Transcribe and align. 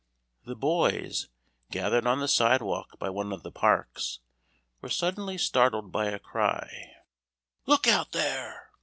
The 0.45 0.55
boys, 0.55 1.29
gathered 1.69 2.07
on 2.07 2.21
the 2.21 2.27
sidewalk 2.27 2.97
by 2.97 3.11
one 3.11 3.31
of 3.31 3.43
the 3.43 3.51
parks, 3.51 4.19
were 4.81 4.89
suddenly 4.89 5.37
startled 5.37 5.91
by 5.91 6.07
a 6.07 6.17
cry 6.17 6.93
"Look 7.67 7.87
out 7.87 8.11
there!" 8.11 8.71